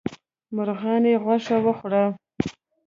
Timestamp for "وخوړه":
1.65-2.03